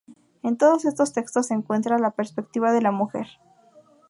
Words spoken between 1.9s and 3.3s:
la perspectiva de la mujer.